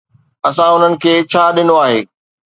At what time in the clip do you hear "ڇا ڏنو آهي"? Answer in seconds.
1.31-1.99